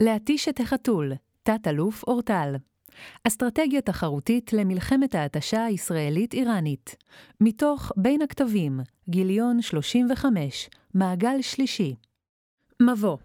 [0.00, 1.12] להתיש את החתול,
[1.42, 2.54] תת-אלוף אורטל.
[3.24, 6.96] אסטרטגיה תחרותית למלחמת ההתשה הישראלית-איראנית.
[7.40, 11.94] מתוך בין הכתבים, גיליון 35, מעגל שלישי.
[12.82, 13.16] מבוא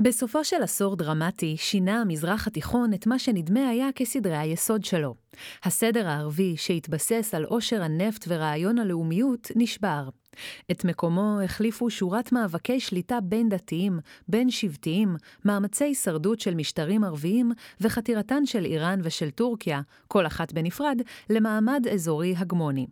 [0.00, 5.14] בסופו של עשור דרמטי שינה המזרח התיכון את מה שנדמה היה כסדרי היסוד שלו.
[5.64, 10.08] הסדר הערבי, שהתבסס על עושר הנפט ורעיון הלאומיות, נשבר.
[10.70, 13.98] את מקומו החליפו שורת מאבקי שליטה בין דתיים,
[14.28, 21.00] בין שבטיים, מאמצי הישרדות של משטרים ערביים וחתירתן של איראן ושל טורקיה, כל אחת בנפרד,
[21.30, 22.86] למעמד אזורי הגמוני.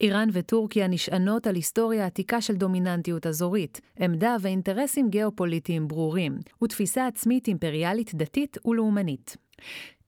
[0.00, 7.48] איראן וטורקיה נשענות על היסטוריה עתיקה של דומיננטיות אזורית, עמדה ואינטרסים גיאופוליטיים ברורים, ותפיסה עצמית
[7.48, 9.36] אימפריאלית דתית ולאומנית.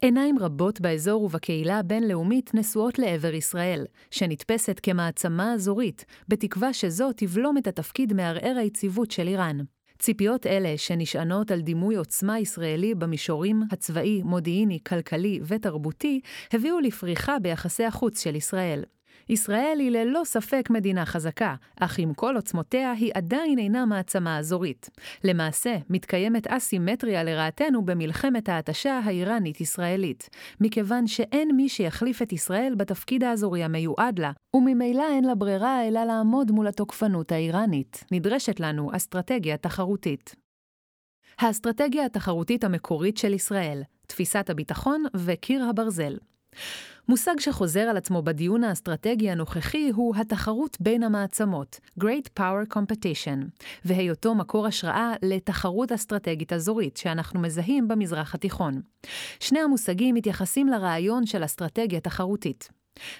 [0.05, 7.67] עיניים רבות באזור ובקהילה הבינלאומית נשואות לעבר ישראל, שנתפסת כמעצמה אזורית, בתקווה שזו תבלום את
[7.67, 9.59] התפקיד מערער היציבות של איראן.
[9.99, 16.21] ציפיות אלה, שנשענות על דימוי עוצמה ישראלי במישורים הצבאי, מודיעיני, כלכלי ותרבותי,
[16.53, 18.85] הביאו לפריחה ביחסי החוץ של ישראל.
[19.29, 24.91] ישראל היא ללא ספק מדינה חזקה, אך עם כל עוצמותיה היא עדיין אינה מעצמה אזורית.
[25.25, 30.29] למעשה, מתקיימת אסימטריה לרעתנו במלחמת ההתשה האיראנית-ישראלית,
[30.61, 36.05] מכיוון שאין מי שיחליף את ישראל בתפקיד האזורי המיועד לה, וממילא אין לה ברירה אלא
[36.05, 38.05] לעמוד מול התוקפנות האיראנית.
[38.13, 40.35] נדרשת לנו אסטרטגיה תחרותית.
[41.39, 46.17] האסטרטגיה התחרותית המקורית של ישראל, תפיסת הביטחון וקיר הברזל.
[47.09, 54.35] מושג שחוזר על עצמו בדיון האסטרטגי הנוכחי הוא התחרות בין המעצמות, Great Power Competition, והיותו
[54.35, 58.81] מקור השראה לתחרות אסטרטגית אזורית שאנחנו מזהים במזרח התיכון.
[59.41, 62.69] שני המושגים מתייחסים לרעיון של אסטרטגיה תחרותית.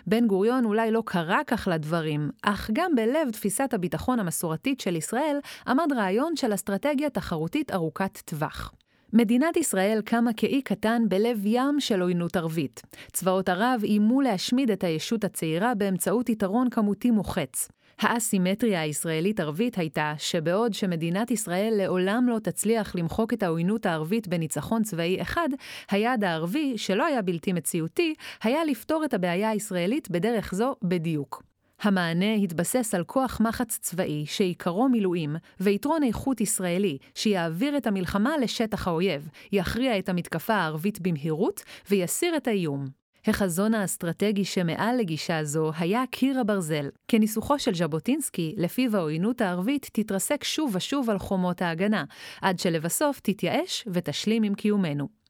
[0.07, 5.39] בן גוריון אולי לא קרא כך לדברים, אך גם בלב תפיסת הביטחון המסורתית של ישראל
[5.67, 8.73] עמד רעיון של אסטרטגיה תחרותית ארוכת טווח.
[9.17, 12.83] מדינת ישראל קמה כאי קטן בלב ים של עוינות ערבית.
[13.13, 17.69] צבאות ערב איימו להשמיד את הישות הצעירה באמצעות יתרון כמותי מוחץ.
[18.01, 25.23] האסימטריה הישראלית-ערבית הייתה שבעוד שמדינת ישראל לעולם לא תצליח למחוק את העוינות הערבית בניצחון צבאי
[25.23, 25.49] אחד,
[25.91, 31.54] היעד הערבי, שלא היה בלתי מציאותי, היה לפתור את הבעיה הישראלית בדרך זו בדיוק.
[31.81, 38.89] המענה התבסס על כוח מחץ צבאי שעיקרו מילואים, ויתרון איכות ישראלי שיעביר את המלחמה לשטח
[38.89, 42.87] האויב, יכריע את המתקפה הערבית במהירות ויסיר את האיום.
[43.27, 50.45] החזון האסטרטגי שמעל לגישה זו היה קיר הברזל, כניסוחו של ז'בוטינסקי, לפיו העוינות הערבית תתרסק
[50.45, 52.05] שוב ושוב על חומות ההגנה,
[52.43, 55.24] עד שלבסוף תתייאש ותשלים עם קיומנו.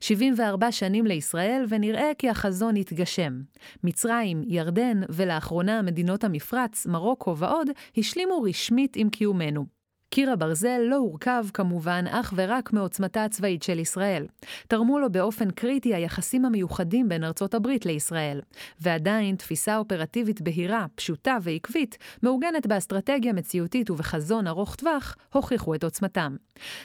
[0.00, 3.40] 74 שנים לישראל, ונראה כי החזון יתגשם.
[3.84, 9.83] מצרים, ירדן, ולאחרונה מדינות המפרץ, מרוקו ועוד, השלימו רשמית עם קיומנו.
[10.10, 14.26] קיר הברזל לא הורכב כמובן אך ורק מעוצמתה הצבאית של ישראל.
[14.68, 18.40] תרמו לו באופן קריטי היחסים המיוחדים בין ארצות הברית לישראל.
[18.80, 26.36] ועדיין תפיסה אופרטיבית בהירה, פשוטה ועקבית, מעוגנת באסטרטגיה מציאותית ובחזון ארוך טווח, הוכיחו את עוצמתם.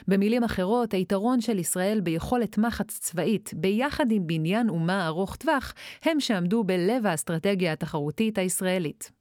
[0.07, 6.19] במילים אחרות, היתרון של ישראל ביכולת מחץ צבאית, ביחד עם בניין אומה ארוך טווח, הם
[6.19, 9.11] שעמדו בלב האסטרטגיה התחרותית הישראלית.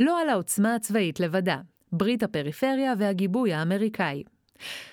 [0.00, 1.58] לא על העוצמה הצבאית לבדה,
[1.92, 4.22] ברית הפריפריה והגיבוי האמריקאי.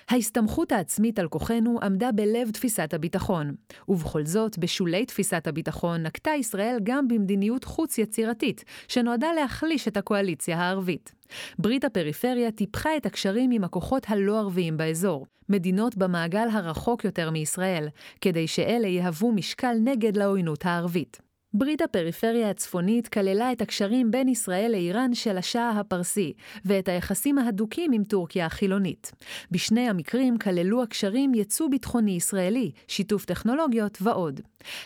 [0.08, 3.54] ההסתמכות העצמית על כוחנו עמדה בלב תפיסת הביטחון,
[3.88, 10.58] ובכל זאת, בשולי תפיסת הביטחון נקטה ישראל גם במדיניות חוץ יצירתית, שנועדה להחליש את הקואליציה
[10.58, 11.14] הערבית.
[11.58, 17.88] ברית הפריפריה טיפחה את הקשרים עם הכוחות הלא ערביים באזור, מדינות במעגל הרחוק יותר מישראל,
[18.20, 21.29] כדי שאלה יהוו משקל נגד לעוינות הערבית.
[21.54, 26.32] ברית הפריפריה הצפונית כללה את הקשרים בין ישראל לאיראן של השאה הפרסי,
[26.64, 29.12] ואת היחסים ההדוקים עם טורקיה החילונית.
[29.50, 34.40] בשני המקרים כללו הקשרים יצוא ביטחוני ישראלי, שיתוף טכנולוגיות ועוד.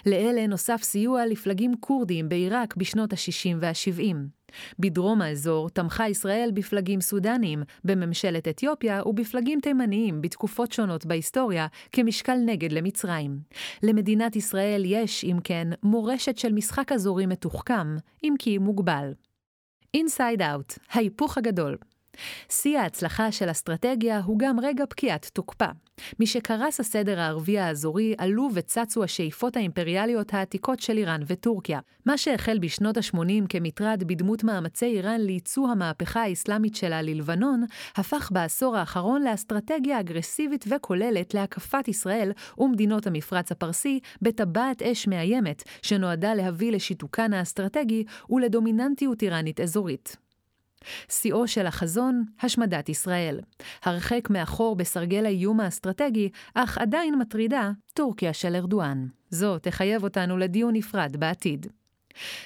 [0.07, 4.44] לאלה נוסף סיוע לפלגים כורדיים בעיראק בשנות ה-60 וה-70.
[4.79, 12.73] בדרום האזור תמכה ישראל בפלגים סודניים, בממשלת אתיופיה ובפלגים תימניים בתקופות שונות בהיסטוריה, כמשקל נגד
[12.73, 13.39] למצרים.
[13.83, 19.13] למדינת ישראל יש, אם כן, מורשת של משחק אזורי מתוחכם, אם כי מוגבל.
[19.95, 21.77] אינסייד אאוט, ההיפוך הגדול.
[22.49, 25.69] שיא ההצלחה של אסטרטגיה הוא גם רגע פקיעת תוקפה.
[26.21, 31.81] משקרס הסדר הערבי האזורי, עלו וצצו השאיפות האימפריאליות העתיקות של איראן וטורקיה.
[32.07, 37.65] מה שהחל בשנות ה-80 כמטרד בדמות מאמצי איראן לייצוא המהפכה האסלאמית שלה ללבנון,
[37.97, 46.35] הפך בעשור האחרון לאסטרטגיה אגרסיבית וכוללת להקפת ישראל ומדינות המפרץ הפרסי בטבעת אש מאיימת, שנועדה
[46.35, 50.24] להביא לשיתוקן האסטרטגי ולדומיננטיות איראנית אזורית.
[51.09, 53.41] שיאו של החזון, השמדת ישראל.
[53.83, 59.07] הרחק מאחור בסרגל האיום האסטרטגי, אך עדיין מטרידה, טורקיה של ארדואן.
[59.31, 61.67] זו תחייב אותנו לדיון נפרד בעתיד.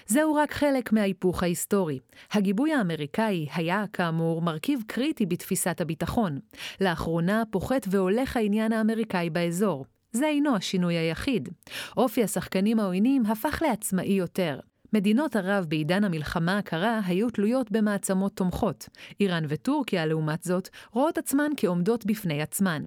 [0.06, 1.98] זהו רק חלק מההיפוך ההיסטורי.
[2.32, 6.38] הגיבוי האמריקאי היה, כאמור, מרכיב קריטי בתפיסת הביטחון.
[6.80, 9.84] לאחרונה פוחת והולך העניין האמריקאי באזור.
[10.12, 11.48] זה אינו השינוי היחיד.
[11.96, 14.60] אופי השחקנים העוינים הפך לעצמאי יותר.
[14.92, 18.88] מדינות ערב בעידן המלחמה הקרה היו תלויות במעצמות תומכות.
[19.20, 22.82] איראן וטורקיה, לעומת זאת, רואות עצמן כעומדות בפני עצמן.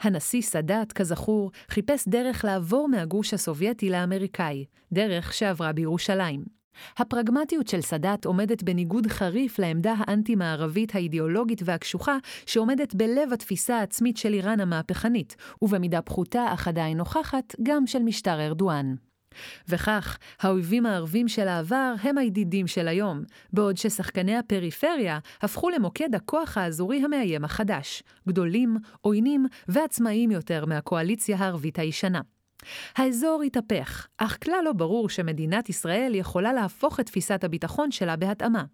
[0.00, 6.44] הנשיא סאדאת, כזכור, חיפש דרך לעבור מהגוש הסובייטי לאמריקאי, דרך שעברה בירושלים.
[6.98, 12.16] הפרגמטיות של סאדאת עומדת בניגוד חריף לעמדה האנטי-מערבית האידיאולוגית והקשוחה
[12.46, 18.40] שעומדת בלב התפיסה העצמית של איראן המהפכנית, ובמידה פחותה אך עדיין נוכחת גם של משטר
[18.40, 18.94] ארדואן.
[19.68, 23.22] וכך, האויבים הערבים של העבר הם הידידים של היום,
[23.52, 31.78] בעוד ששחקני הפריפריה הפכו למוקד הכוח האזורי המאיים החדש, גדולים, עוינים ועצמאיים יותר מהקואליציה הערבית
[31.78, 32.20] הישנה.
[32.96, 38.64] האזור התהפך, אך כלל לא ברור שמדינת ישראל יכולה להפוך את תפיסת הביטחון שלה בהתאמה.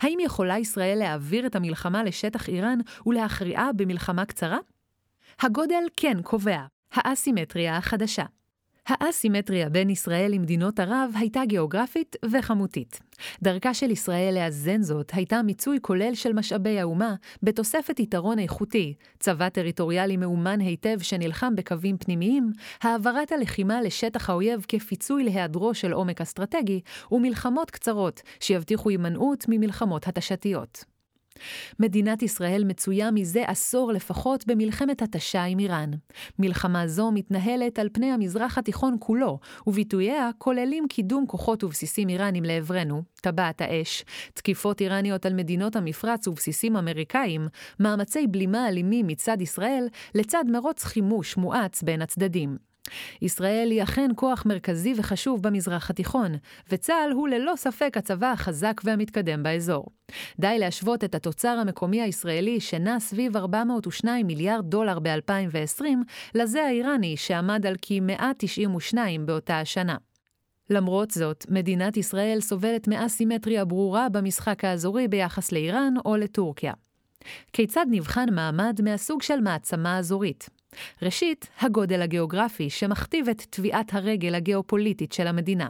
[0.00, 4.58] האם יכולה ישראל להעביר את המלחמה לשטח איראן ולהכריעה במלחמה קצרה?
[5.40, 6.60] הגודל כן קובע,
[6.92, 8.24] האסימטריה החדשה.
[8.88, 13.00] האסימטריה בין ישראל למדינות ערב הייתה גיאוגרפית וכמותית.
[13.42, 19.48] דרכה של ישראל לאזן זאת הייתה מיצוי כולל של משאבי האומה, בתוספת יתרון איכותי, צבא
[19.48, 22.52] טריטוריאלי מאומן היטב שנלחם בקווים פנימיים,
[22.82, 26.80] העברת הלחימה לשטח האויב כפיצוי להיעדרו של עומק אסטרטגי,
[27.12, 30.97] ומלחמות קצרות שיבטיחו הימנעות ממלחמות התשתיות.
[31.78, 35.90] מדינת ישראל מצויה מזה עשור לפחות במלחמת התשה עם איראן.
[36.38, 43.02] מלחמה זו מתנהלת על פני המזרח התיכון כולו, וביטוייה כוללים קידום כוחות ובסיסים איראנים לעברנו,
[43.20, 44.04] טבעת האש,
[44.34, 47.48] תקיפות איראניות על מדינות המפרץ ובסיסים אמריקאים,
[47.80, 52.67] מאמצי בלימה אלימים מצד ישראל, לצד מרוץ חימוש מואץ בין הצדדים.
[53.22, 56.32] ישראל היא אכן כוח מרכזי וחשוב במזרח התיכון,
[56.70, 59.86] וצה"ל הוא ללא ספק הצבא החזק והמתקדם באזור.
[60.38, 65.84] די להשוות את התוצר המקומי הישראלי שנע סביב 402 מיליארד דולר ב-2020,
[66.34, 69.96] לזה האיראני שעמד על כ-192 באותה השנה.
[70.70, 76.72] למרות זאת, מדינת ישראל סובלת מאסימטריה ברורה במשחק האזורי ביחס לאיראן או לטורקיה.
[77.52, 80.57] כיצד נבחן מעמד מהסוג של מעצמה אזורית?
[81.02, 85.68] ראשית, הגודל הגיאוגרפי שמכתיב את טביעת הרגל הגיאופוליטית של המדינה.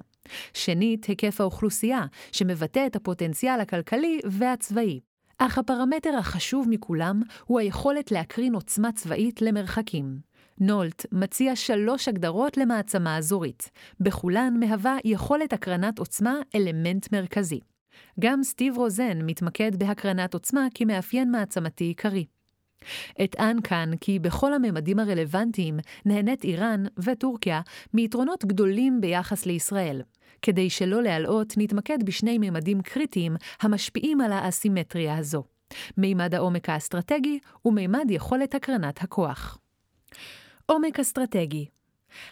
[0.55, 5.01] שנית, היקף האוכלוסייה, שמבטא את הפוטנציאל הכלכלי והצבאי.
[5.39, 10.19] אך הפרמטר החשוב מכולם הוא היכולת להקרין עוצמה צבאית למרחקים.
[10.61, 13.71] נולט מציע שלוש הגדרות למעצמה אזורית.
[14.01, 17.61] בכולן מהווה יכולת הקרנת עוצמה אלמנט מרכזי.
[18.21, 22.25] גם סטיב רוזן מתמקד בהקרנת עוצמה כמאפיין מעצמתי עיקרי.
[23.25, 27.61] אטען כאן כי בכל הממדים הרלוונטיים נהנית איראן וטורקיה
[27.95, 30.03] מיתרונות גדולים ביחס לישראל.
[30.43, 35.45] כדי שלא להלאות, נתמקד בשני ממדים קריטיים המשפיעים על האסימטריה הזו.
[35.97, 39.59] מימד העומק האסטרטגי ומימד יכולת הקרנת הכוח.
[40.67, 41.67] עומק אסטרטגי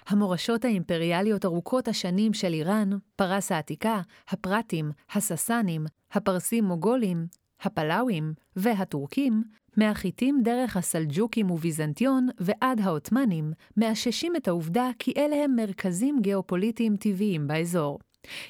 [0.06, 7.26] המורשות האימפריאליות ארוכות השנים של איראן, פרס העתיקה, הפרטים, הססנים, הפרסים-מוגולים,
[7.60, 9.42] הפלאווים והטורקים,
[9.76, 17.46] מהחיטים דרך הסלג'וקים וביזנטיון ועד העות'מאנים, מאששים את העובדה כי אלה הם מרכזים גיאופוליטיים טבעיים
[17.46, 17.98] באזור.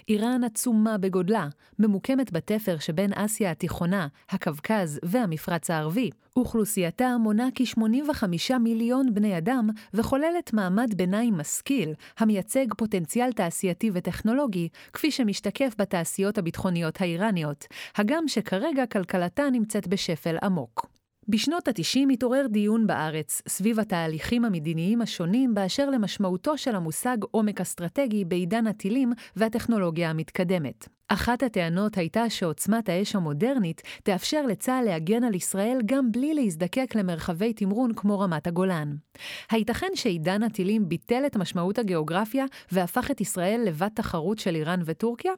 [0.09, 6.11] איראן עצומה בגודלה, ממוקמת בתפר שבין אסיה התיכונה, הקווקז והמפרץ הערבי.
[6.37, 15.11] אוכלוסייתה מונה כ-85 מיליון בני אדם וחוללת מעמד ביניים משכיל, המייצג פוטנציאל תעשייתי וטכנולוגי, כפי
[15.11, 17.67] שמשתקף בתעשיות הביטחוניות האיראניות,
[17.97, 20.96] הגם שכרגע כלכלתה נמצאת בשפל עמוק.
[21.29, 28.25] בשנות ה-90 התעורר דיון בארץ סביב התהליכים המדיניים השונים באשר למשמעותו של המושג עומק אסטרטגי
[28.25, 30.89] בעידן הטילים והטכנולוגיה המתקדמת.
[31.09, 37.53] אחת הטענות הייתה שעוצמת האש המודרנית תאפשר לצה"ל להגן על ישראל גם בלי להזדקק למרחבי
[37.53, 38.97] תמרון כמו רמת הגולן.
[39.51, 45.33] הייתכן שעידן הטילים ביטל את משמעות הגיאוגרפיה והפך את ישראל לבת תחרות של איראן וטורקיה?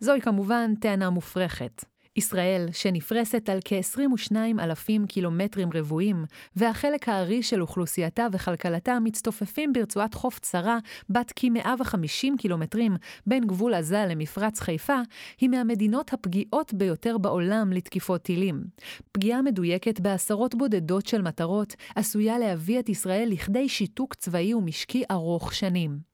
[0.00, 1.84] זוהי כמובן טענה מופרכת.
[2.18, 6.24] ישראל, שנפרסת על כ-22 אלפים קילומטרים רבועים,
[6.56, 10.78] והחלק הארי של אוכלוסייתה וכלכלתה מצטופפים ברצועת חוף צרה
[11.10, 12.96] בת כ-150 קילומטרים
[13.26, 15.00] בין גבול עזה למפרץ חיפה,
[15.40, 18.64] היא מהמדינות הפגיעות ביותר בעולם לתקיפות טילים.
[19.12, 25.54] פגיעה מדויקת בעשרות בודדות של מטרות עשויה להביא את ישראל לכדי שיתוק צבאי ומשקי ארוך
[25.54, 26.07] שנים.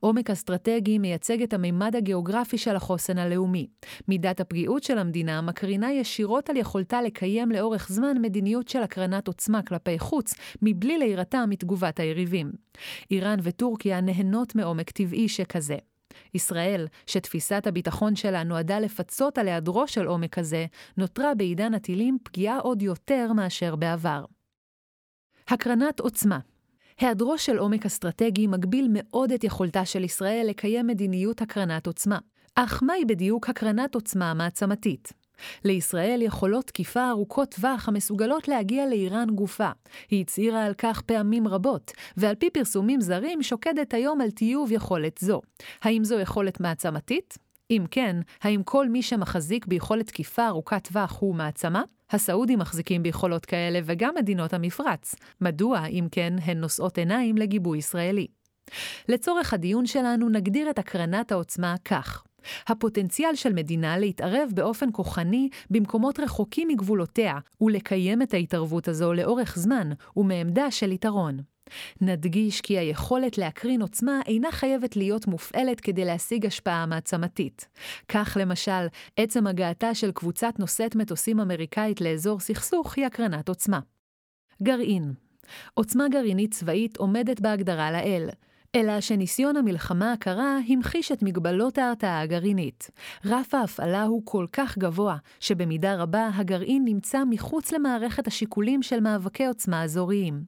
[0.00, 3.66] עומק אסטרטגי מייצג את המימד הגיאוגרפי של החוסן הלאומי.
[4.08, 9.62] מידת הפגיעות של המדינה מקרינה ישירות על יכולתה לקיים לאורך זמן מדיניות של הקרנת עוצמה
[9.62, 12.52] כלפי חוץ, מבלי להירתע מתגובת היריבים.
[13.10, 15.76] איראן וטורקיה נהנות מעומק טבעי שכזה.
[16.34, 22.58] ישראל, שתפיסת הביטחון שלה נועדה לפצות על היעדרו של עומק כזה, נותרה בעידן הטילים פגיעה
[22.58, 24.24] עוד יותר מאשר בעבר.
[25.48, 26.38] הקרנת עוצמה
[27.00, 32.18] היעדרו של עומק אסטרטגי מגביל מאוד את יכולתה של ישראל לקיים מדיניות הקרנת עוצמה.
[32.54, 35.12] אך מהי בדיוק הקרנת עוצמה מעצמתית?
[35.64, 39.70] לישראל יכולות תקיפה ארוכות טווח המסוגלות להגיע לאיראן גופה.
[40.10, 45.18] היא הצהירה על כך פעמים רבות, ועל פי פרסומים זרים שוקדת היום על טיוב יכולת
[45.18, 45.40] זו.
[45.82, 47.45] האם זו יכולת מעצמתית?
[47.70, 51.82] אם כן, האם כל מי שמחזיק ביכולת תקיפה ארוכת טווח הוא מעצמה?
[52.10, 55.14] הסעודים מחזיקים ביכולות כאלה וגם מדינות המפרץ.
[55.40, 58.26] מדוע, אם כן, הן נושאות עיניים לגיבוי ישראלי?
[59.08, 62.24] לצורך הדיון שלנו נגדיר את הקרנת העוצמה כך:
[62.66, 69.90] הפוטנציאל של מדינה להתערב באופן כוחני במקומות רחוקים מגבולותיה, ולקיים את ההתערבות הזו לאורך זמן,
[70.16, 71.55] ומעמדה של יתרון.
[72.00, 77.68] נדגיש כי היכולת להקרין עוצמה אינה חייבת להיות מופעלת כדי להשיג השפעה מעצמתית.
[78.08, 83.80] כך למשל, עצם הגעתה של קבוצת נושאת מטוסים אמריקאית לאזור סכסוך היא הקרנת עוצמה.
[84.62, 85.12] גרעין
[85.74, 88.28] עוצמה גרעינית צבאית עומדת בהגדרה לאל,
[88.76, 92.90] אלא שניסיון המלחמה הקרה המחיש את מגבלות ההרתעה הגרעינית.
[93.24, 99.46] רף ההפעלה הוא כל כך גבוה, שבמידה רבה הגרעין נמצא מחוץ למערכת השיקולים של מאבקי
[99.46, 100.42] עוצמה אזוריים.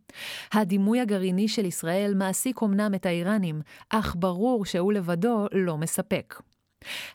[0.53, 6.35] הדימוי הגרעיני של ישראל מעסיק אמנם את האיראנים, אך ברור שהוא לבדו לא מספק.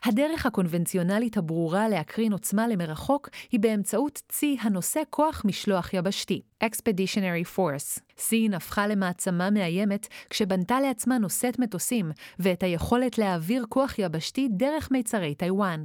[0.04, 8.00] הדרך הקונבנציונלית הברורה להקרין עוצמה למרחוק היא באמצעות צי הנושא כוח משלוח יבשתי, Expeditionary Force.
[8.18, 15.34] סין הפכה למעצמה מאיימת כשבנתה לעצמה נושאת מטוסים, ואת היכולת להעביר כוח יבשתי דרך מיצרי
[15.34, 15.84] טיוואן.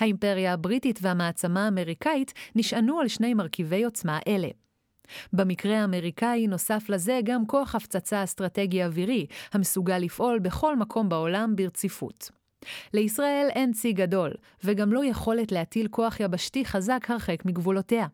[0.00, 4.48] האימפריה הבריטית והמעצמה האמריקאית נשענו על שני מרכיבי עוצמה אלה.
[5.32, 12.30] במקרה האמריקאי נוסף לזה גם כוח הפצצה אסטרטגי אווירי, המסוגל לפעול בכל מקום בעולם ברציפות.
[12.94, 14.30] לישראל אין צי גדול,
[14.64, 18.06] וגם לא יכולת להטיל כוח יבשתי חזק הרחק מגבולותיה.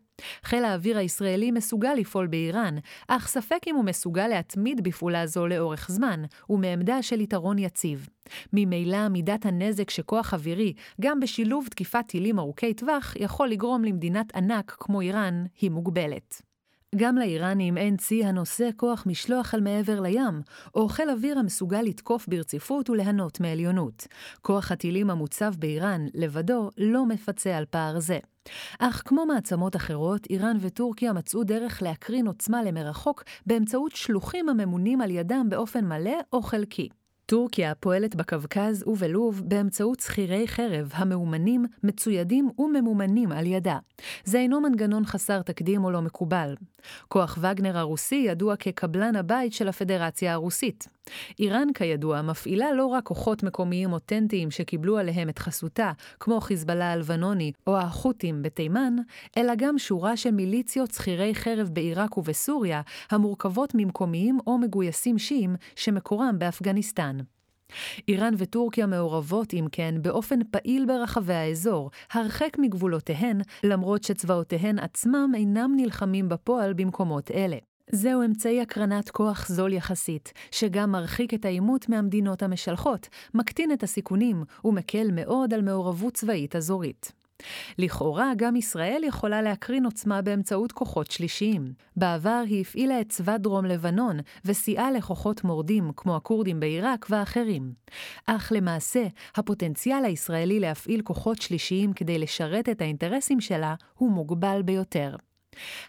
[0.44, 2.76] חיל האוויר הישראלי מסוגל לפעול באיראן,
[3.08, 8.08] אך ספק אם הוא מסוגל להתמיד בפעולה זו לאורך זמן, ומעמדה של יתרון יציב.
[8.52, 14.76] ממילא מידת הנזק שכוח אווירי, גם בשילוב תקיפת טילים ארוכי טווח, יכול לגרום למדינת ענק
[14.80, 16.51] כמו איראן, היא מוגבלת.
[16.96, 20.42] גם לאיראנים אין צי הנושא כוח משלוח על מעבר לים,
[20.74, 24.06] או חיל אוויר המסוגל לתקוף ברציפות וליהנות מעליונות.
[24.42, 28.18] כוח הטילים המוצב באיראן, לבדו, לא מפצה על פער זה.
[28.78, 35.10] אך כמו מעצמות אחרות, איראן וטורקיה מצאו דרך להקרין עוצמה למרחוק באמצעות שלוחים הממונים על
[35.10, 36.88] ידם באופן מלא או חלקי.
[37.26, 43.78] טורקיה פועלת בקווקז ובלוב באמצעות שכירי חרב המאומנים, מצוידים וממומנים על ידה.
[44.24, 46.54] זה אינו מנגנון חסר תקדים או לא מקובל.
[47.08, 50.88] כוח וגנר הרוסי ידוע כקבלן הבית של הפדרציה הרוסית.
[51.38, 57.52] איראן, כידוע, מפעילה לא רק כוחות מקומיים אותנטיים שקיבלו עליהם את חסותה, כמו חיזבאללה הלבנוני
[57.66, 58.96] או החות'ים בתימן,
[59.36, 66.38] אלא גם שורה של מיליציות שכירי חרב בעיראק ובסוריה, המורכבות ממקומיים או מגויסים שיעים שמקורם
[66.38, 67.18] באפגניסטן.
[68.08, 75.72] איראן וטורקיה מעורבות, אם כן, באופן פעיל ברחבי האזור, הרחק מגבולותיהן, למרות שצבאותיהן עצמם אינם
[75.76, 77.56] נלחמים בפועל במקומות אלה.
[77.90, 84.44] זהו אמצעי הקרנת כוח זול יחסית, שגם מרחיק את העימות מהמדינות המשלחות, מקטין את הסיכונים
[84.64, 87.21] ומקל מאוד על מעורבות צבאית אזורית.
[87.78, 91.72] לכאורה, גם ישראל יכולה להקרין עוצמה באמצעות כוחות שלישיים.
[91.96, 97.72] בעבר היא הפעילה את צבא דרום לבנון, וסייעה לכוחות מורדים, כמו הכורדים בעיראק ואחרים.
[98.26, 105.16] אך למעשה, הפוטנציאל הישראלי להפעיל כוחות שלישיים כדי לשרת את האינטרסים שלה הוא מוגבל ביותר.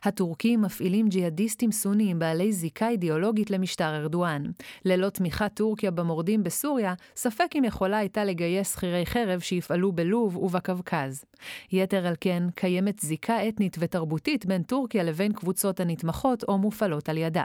[0.03, 4.43] הטורקים מפעילים ג'יהאדיסטים סוניים בעלי זיקה אידיאולוגית למשטר ארדואן.
[4.85, 11.25] ללא תמיכת טורקיה במורדים בסוריה, ספק אם יכולה הייתה לגייס שכירי חרב שיפעלו בלוב ובקווקז.
[11.71, 17.17] יתר על כן, קיימת זיקה אתנית ותרבותית בין טורקיה לבין קבוצות הנתמכות או מופעלות על
[17.17, 17.43] ידה.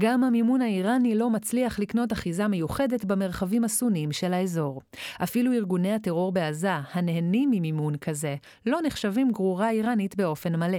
[0.00, 4.80] גם המימון האיראני לא מצליח לקנות אחיזה מיוחדת במרחבים הסוניים של האזור.
[5.22, 10.78] אפילו ארגוני הטרור בעזה, הנהנים ממימון כזה, לא נחשבים גרורה איראנית באופן מלא.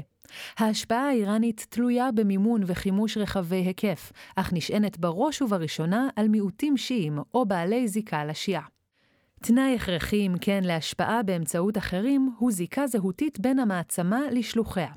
[0.58, 7.46] ההשפעה האיראנית תלויה במימון וחימוש רחבי היקף, אך נשענת בראש ובראשונה על מיעוטים שיעים או
[7.46, 8.63] בעלי זיקה לשיעה.
[9.42, 14.92] תנאי הכרחי, אם כן, להשפעה באמצעות אחרים, הוא זיקה זהותית בין המעצמה לשלוחיה.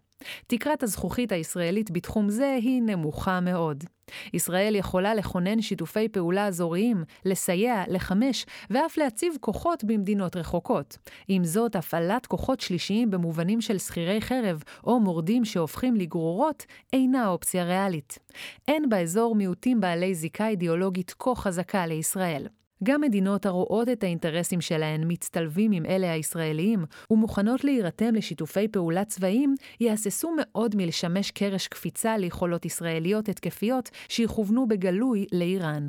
[0.46, 3.84] תקרת הזכוכית הישראלית בתחום זה היא נמוכה מאוד.
[4.34, 10.98] ישראל יכולה לכונן שיתופי פעולה אזוריים, לסייע, לחמש, ואף להציב כוחות במדינות רחוקות.
[11.28, 17.64] עם זאת, הפעלת כוחות שלישיים במובנים של שכירי חרב או מורדים שהופכים לגרורות, אינה אופציה
[17.64, 18.18] ריאלית.
[18.68, 22.46] אין באזור מיעוטים בעלי זיקה אידיאולוגית כה חזקה לישראל.
[22.84, 29.54] גם מדינות הרואות את האינטרסים שלהן מצטלבים עם אלה הישראליים ומוכנות להירתם לשיתופי פעולה צבאיים,
[29.80, 35.86] יהססו מאוד מלשמש קרש קפיצה ליכולות ישראליות התקפיות שיכוונו בגלוי לאיראן.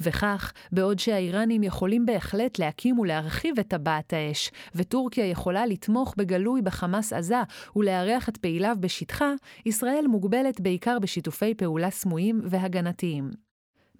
[0.00, 7.12] וכך, בעוד שהאיראנים יכולים בהחלט להקים ולהרחיב את טבעת האש, וטורקיה יכולה לתמוך בגלוי בחמאס
[7.12, 7.42] עזה
[7.76, 9.32] ולארח את פעיליו בשטחה,
[9.66, 13.51] ישראל מוגבלת בעיקר בשיתופי פעולה סמויים והגנתיים.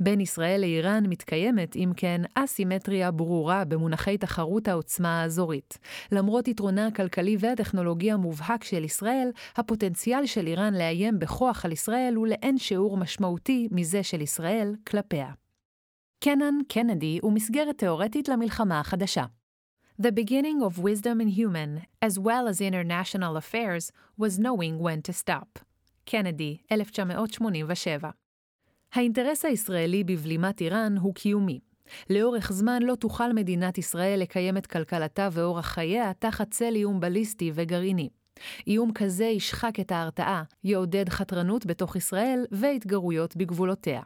[0.02, 5.78] בין ישראל לאיראן מתקיימת, אם כן, אסימטריה ברורה במונחי תחרות העוצמה האזורית.
[6.12, 12.26] למרות יתרונה הכלכלי והטכנולוגי המובהק של ישראל, הפוטנציאל של איראן לאיים בכוח על ישראל הוא
[12.26, 15.32] לאין שיעור משמעותי מזה של ישראל כלפיה.
[16.25, 19.25] קנן קנדי הוא מסגרת תאורטית למלחמה החדשה.
[20.02, 25.12] The beginning of wisdom in human, as well as international affairs, was knowing when to
[25.12, 25.59] stop.
[26.04, 28.22] קנדי, 1987
[28.94, 31.61] האינטרס הישראלי בבלימת איראן הוא קיומי.
[32.11, 37.50] לאורך זמן לא תוכל מדינת ישראל לקיים את כלכלתה ואורח חייה תחת צל איום בליסטי
[37.54, 38.08] וגרעיני.
[38.66, 44.02] איום כזה ישחק את ההרתעה, יעודד חתרנות בתוך ישראל והתגרויות בגבולותיה.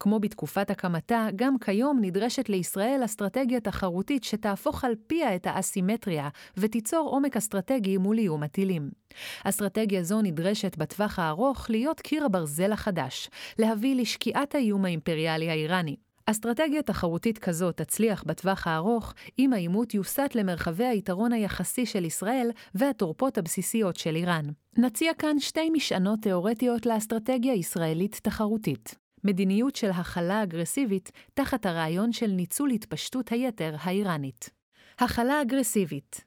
[0.00, 7.08] כמו בתקופת הקמתה, גם כיום נדרשת לישראל אסטרטגיה תחרותית שתהפוך על פיה את האסימטריה ותיצור
[7.08, 8.90] עומק אסטרטגי מול איום הטילים.
[9.44, 15.96] אסטרטגיה זו נדרשת בטווח הארוך להיות קיר הברזל החדש, להביא לשקיעת האיום האימפריאלי האיראני.
[16.30, 23.38] אסטרטגיה תחרותית כזו תצליח בטווח הארוך אם העימות יוסט למרחבי היתרון היחסי של ישראל והתורפות
[23.38, 24.44] הבסיסיות של איראן.
[24.76, 29.05] נציע כאן שתי משענות תאורטיות לאסטרטגיה ישראלית תחרותית.
[29.26, 34.50] מדיניות של הכלה אגרסיבית תחת הרעיון של ניצול התפשטות היתר האיראנית.
[34.98, 36.24] הכלה אגרסיבית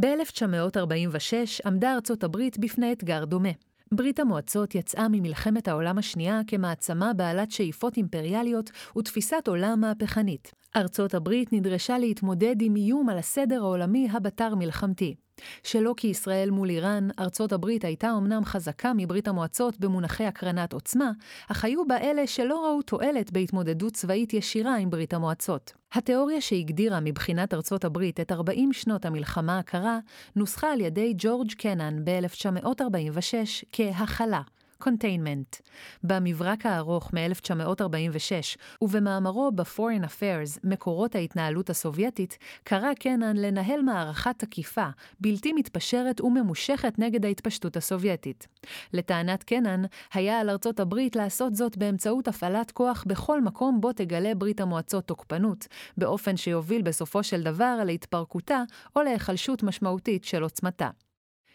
[0.00, 1.32] ב-1946
[1.66, 3.48] עמדה ארצות הברית בפני אתגר דומה.
[3.94, 10.52] ברית המועצות יצאה ממלחמת העולם השנייה כמעצמה בעלת שאיפות אימפריאליות ותפיסת עולם מהפכנית.
[10.76, 15.14] ארצות הברית נדרשה להתמודד עם איום על הסדר העולמי הבתר מלחמתי.
[15.62, 21.10] שלא כי ישראל מול איראן, ארצות הברית הייתה אמנם חזקה מברית המועצות במונחי הקרנת עוצמה,
[21.48, 25.72] אך היו בה אלה שלא ראו תועלת בהתמודדות צבאית ישירה עם ברית המועצות.
[25.92, 29.98] התיאוריה שהגדירה מבחינת ארצות הברית את 40 שנות המלחמה הקרה,
[30.36, 34.40] נוסחה על ידי ג'ורג' קנן ב-1946 כהכלה.
[34.84, 35.60] Containment,
[36.04, 44.86] במברק הארוך מ-1946 ובמאמרו ב-Foreign Affairs, מקורות ההתנהלות הסובייטית, קרא קנן לנהל מערכה תקיפה,
[45.20, 48.48] בלתי מתפשרת וממושכת נגד ההתפשטות הסובייטית.
[48.92, 54.34] לטענת קנן, היה על ארצות הברית לעשות זאת באמצעות הפעלת כוח בכל מקום בו תגלה
[54.34, 55.66] ברית המועצות תוקפנות,
[55.96, 58.62] באופן שיוביל בסופו של דבר להתפרקותה
[58.96, 60.90] או להיחלשות משמעותית של עוצמתה.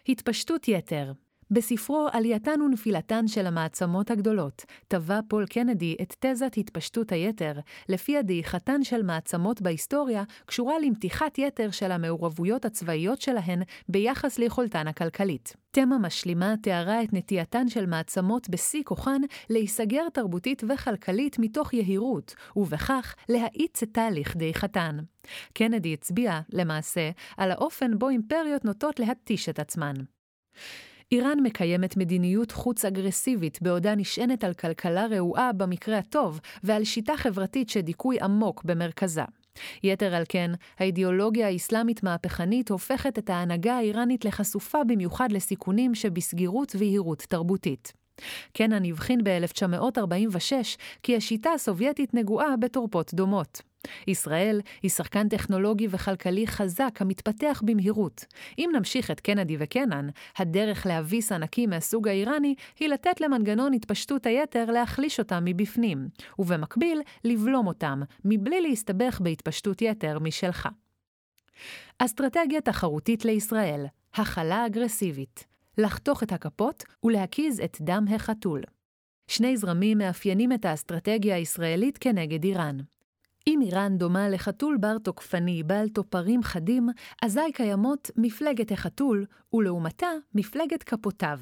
[0.07, 1.11] התפשטות יתר
[1.51, 7.53] בספרו עלייתן ונפילתן של המעצמות הגדולות, טבע פול קנדי את תזת התפשטות היתר,
[7.89, 15.53] לפיה דעיכתן של מעצמות בהיסטוריה קשורה למתיחת יתר של המעורבויות הצבאיות שלהן ביחס ליכולתן הכלכלית.
[15.71, 23.15] תמה משלימה תיארה את נטייתן של מעצמות בשיא כוחן להיסגר תרבותית וכלכלית מתוך יהירות, ובכך
[23.29, 24.97] להאיץ את תהליך דעיכתן.
[25.53, 29.93] קנדי הצביע, למעשה, על האופן בו אימפריות נוטות להתיש את עצמן.
[31.11, 37.69] איראן מקיימת מדיניות חוץ אגרסיבית בעודה נשענת על כלכלה רעועה במקרה הטוב ועל שיטה חברתית
[37.69, 39.21] שדיכוי עמוק במרכזה.
[39.83, 47.19] יתר על כן, האידיאולוגיה האסלאמית מהפכנית הופכת את ההנהגה האיראנית לחשופה במיוחד לסיכונים שבסגירות ויהירות
[47.29, 47.93] תרבותית.
[48.53, 50.53] קנן הבחין ב-1946
[51.03, 53.61] כי השיטה הסובייטית נגועה בתורפות דומות.
[54.07, 58.25] ישראל היא שחקן טכנולוגי וכלכלי חזק המתפתח במהירות.
[58.59, 64.65] אם נמשיך את קנדי וקנן, הדרך להביס ענקים מהסוג האיראני היא לתת למנגנון התפשטות היתר
[64.65, 66.07] להחליש אותם מבפנים,
[66.39, 70.69] ובמקביל לבלום אותם, מבלי להסתבך בהתפשטות יתר משלך.
[71.99, 75.45] אסטרטגיה תחרותית לישראל, הכלה אגרסיבית,
[75.77, 78.61] לחתוך את הכפות ולהקיז את דם החתול.
[79.27, 82.77] שני זרמים מאפיינים את האסטרטגיה הישראלית כנגד איראן.
[83.49, 86.89] אם איראן דומה לחתול בר תוקפני בעל טופרים חדים,
[87.21, 91.39] אזי קיימות מפלגת החתול, ולעומתה מפלגת כפותיו.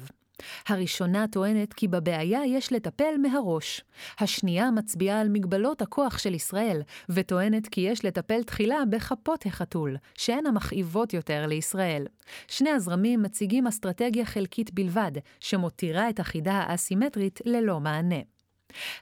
[0.68, 3.84] הראשונה טוענת כי בבעיה יש לטפל מהראש.
[4.18, 10.46] השנייה מצביעה על מגבלות הכוח של ישראל, וטוענת כי יש לטפל תחילה בכפות החתול, שהן
[10.46, 12.06] המכאיבות יותר לישראל.
[12.48, 18.33] שני הזרמים מציגים אסטרטגיה חלקית בלבד, שמותירה את החידה האסימטרית ללא מענה.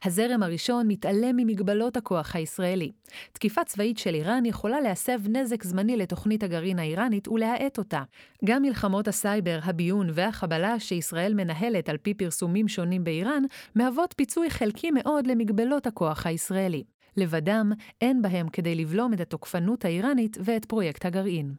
[0.05, 2.93] הזרם הראשון מתעלם ממגבלות הכוח הישראלי.
[3.33, 8.03] תקיפה צבאית של איראן יכולה להסב נזק זמני לתוכנית הגרעין האיראנית ולהאט אותה.
[8.45, 13.43] גם מלחמות הסייבר, הביון והחבלה שישראל מנהלת על פי פרסומים שונים באיראן,
[13.75, 16.85] מהוות פיצוי חלקי מאוד למגבלות הכוח הישראלי.
[17.17, 21.55] לבדם, אין בהם כדי לבלום את התוקפנות האיראנית ואת פרויקט הגרעין.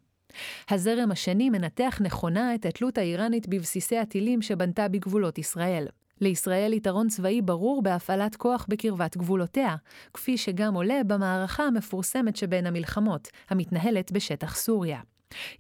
[0.70, 5.88] הזרם השני מנתח נכונה את התלות האיראנית בבסיסי הטילים שבנתה בגבולות ישראל.
[6.24, 9.76] לישראל יתרון צבאי ברור בהפעלת כוח בקרבת גבולותיה,
[10.14, 15.00] כפי שגם עולה במערכה המפורסמת שבין המלחמות, המתנהלת בשטח סוריה.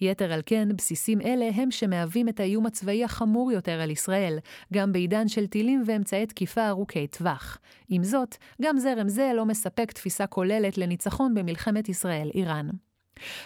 [0.02, 4.40] יתר על כן, בסיסים אלה הם שמהווים את האיום הצבאי החמור יותר על ישראל,
[4.74, 7.58] גם בעידן של טילים ואמצעי תקיפה ארוכי טווח.
[7.90, 12.68] עם זאת, גם זרם זה לא מספק תפיסה כוללת לניצחון במלחמת ישראל-איראן.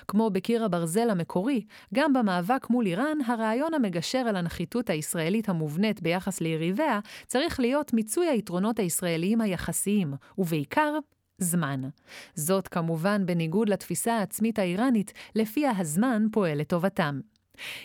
[0.07, 6.41] כמו בקיר הברזל המקורי, גם במאבק מול איראן, הרעיון המגשר על הנחיתות הישראלית המובנית ביחס
[6.41, 10.97] ליריביה, צריך להיות מיצוי היתרונות הישראליים היחסיים, ובעיקר,
[11.37, 11.81] זמן.
[12.35, 17.19] זאת כמובן בניגוד לתפיסה העצמית האיראנית, לפיה הזמן פועל לטובתם.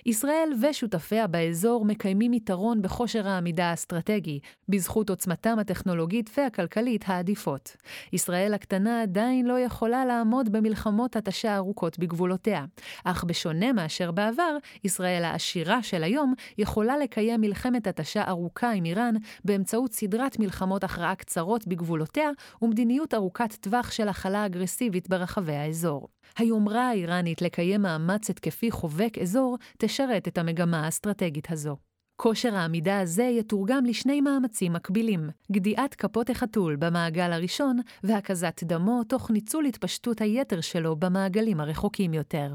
[0.06, 7.76] ישראל ושותפיה באזור מקיימים יתרון בכושר העמידה האסטרטגי, בזכות עוצמתם הטכנולוגית והכלכלית העדיפות.
[8.12, 12.64] ישראל הקטנה עדיין לא יכולה לעמוד במלחמות התשה ארוכות בגבולותיה,
[13.04, 19.14] אך בשונה מאשר בעבר, ישראל העשירה של היום יכולה לקיים מלחמת התשה ארוכה עם איראן
[19.44, 22.30] באמצעות סדרת מלחמות הכרעה קצרות בגבולותיה
[22.62, 26.08] ומדיניות ארוכת טווח של הכלה אגרסיבית ברחבי האזור.
[26.37, 31.77] היומרה האיראנית לקיים מאמץ התקפי חובק אזור תשרת את המגמה האסטרטגית הזו.
[32.16, 39.31] כושר העמידה הזה יתורגם לשני מאמצים מקבילים, גדיעת כפות החתול במעגל הראשון והקזת דמו תוך
[39.31, 42.55] ניצול התפשטות היתר שלו במעגלים הרחוקים יותר.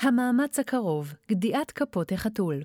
[0.00, 2.62] המאמץ הקרוב, גדיעת כפות החתול.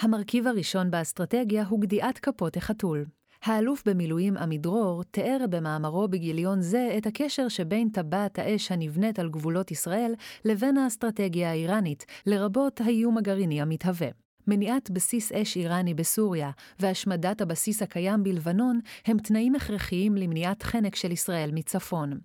[0.00, 3.04] המרכיב הראשון באסטרטגיה הוא גדיעת כפות החתול.
[3.44, 9.70] האלוף במילואים עמידרור תיאר במאמרו בגיליון זה את הקשר שבין טבעת האש הנבנית על גבולות
[9.70, 14.08] ישראל לבין האסטרטגיה האיראנית, לרבות האיום הגרעיני המתהווה.
[14.46, 21.12] מניעת בסיס אש איראני בסוריה והשמדת הבסיס הקיים בלבנון הם תנאים הכרחיים למניעת חנק של
[21.12, 22.18] ישראל מצפון.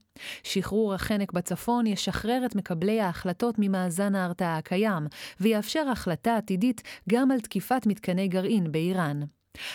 [0.43, 5.08] שחרור החנק בצפון ישחרר את מקבלי ההחלטות ממאזן ההרתעה הקיים,
[5.39, 9.21] ויאפשר החלטה עתידית גם על תקיפת מתקני גרעין באיראן.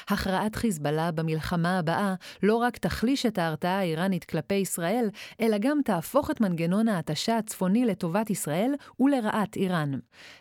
[0.08, 5.08] הכרעת חיזבאללה במלחמה הבאה לא רק תחליש את ההרתעה האיראנית כלפי ישראל,
[5.40, 9.92] אלא גם תהפוך את מנגנון ההתשה הצפוני לטובת ישראל ולרעת איראן.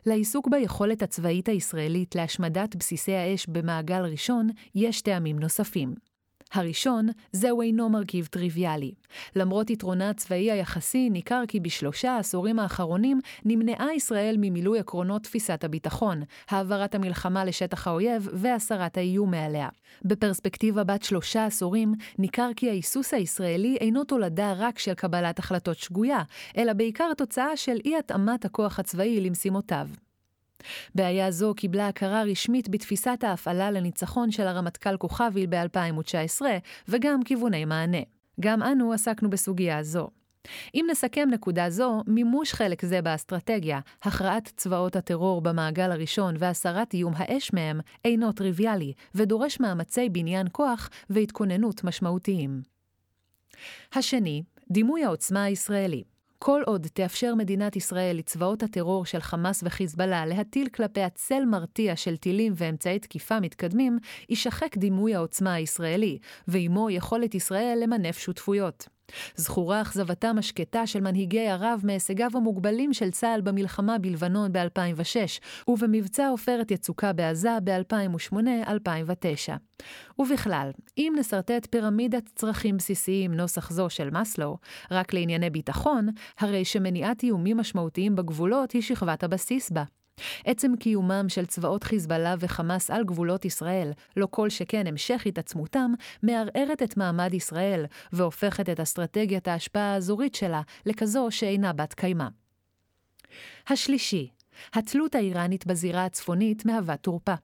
[0.06, 6.11] לעיסוק ביכולת הצבאית הישראלית להשמדת בסיסי האש במעגל ראשון, יש טעמים נוספים.
[6.54, 8.92] הראשון, זהו אינו מרכיב טריוויאלי.
[9.36, 16.24] למרות יתרונה הצבאי היחסי, ניכר כי בשלושה העשורים האחרונים נמנעה ישראל ממילוי עקרונות תפיסת הביטחון,
[16.50, 19.70] העברת המלחמה לשטח האויב והסרת האיום מעליה.
[20.06, 26.22] בפרספקטיבה בת שלושה עשורים, ניכר כי ההיסוס הישראלי אינו תולדה רק של קבלת החלטות שגויה,
[26.58, 29.88] אלא בעיקר תוצאה של אי-התאמת הכוח הצבאי למשימותיו.
[30.96, 36.42] בעיה זו קיבלה הכרה רשמית בתפיסת ההפעלה לניצחון של הרמטכ"ל כוכבי ב-2019,
[36.88, 38.02] וגם כיווני מענה.
[38.40, 40.08] גם אנו עסקנו בסוגיה זו.
[40.76, 47.14] אם נסכם נקודה זו, מימוש חלק זה באסטרטגיה, הכרעת צבאות הטרור במעגל הראשון והסרת איום
[47.16, 52.62] האש מהם, אינו טריוויאלי, ודורש מאמצי בניין כוח והתכוננות משמעותיים.
[53.94, 56.04] השני, דימוי העוצמה הישראלי.
[56.44, 62.18] כל עוד תאפשר מדינת ישראל לצבאות הטרור של חמאס וחיזבאללה להטיל כלפי הצל מרתיע של
[62.18, 64.00] טילים ואמצעי תקיפה מתקדמים,
[64.30, 68.88] יישחק דימוי העוצמה הישראלי, ועימו יכולת ישראל למנף שותפויות.
[69.36, 76.72] זכורה אכזבתם השקטה של מנהיגי ערב מהישגיו המוגבלים של צה"ל במלחמה בלבנון ב-2006, ובמבצע עופרת
[76.72, 79.54] יצוקה בעזה ב-2008-2009.
[80.20, 84.58] ובכלל, אם נסרטט פירמידת צרכים בסיסיים נוסח זו של מאסלו,
[84.92, 89.84] רק לענייני ביטחון, הרי שמניעת איומים משמעותיים בגבולות היא שכבת הבסיס בה.
[90.46, 95.92] עצם קיומם של צבאות חיזבאללה וחמאס על גבולות ישראל, לא כל שכן המשך התעצמותם,
[96.24, 102.28] מערערת את מעמד ישראל, והופכת את אסטרטגיית ההשפעה האזורית שלה לכזו שאינה בת קיימא.
[103.68, 104.30] השלישי,
[104.74, 107.36] התלות האיראנית בזירה הצפונית מהווה תורפה.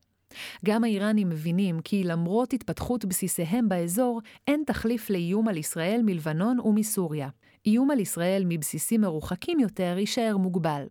[0.65, 7.29] גם האיראנים מבינים כי למרות התפתחות בסיסיהם באזור, אין תחליף לאיום על ישראל מלבנון ומסוריה.
[7.65, 10.83] איום על ישראל מבסיסים מרוחקים יותר יישאר מוגבל.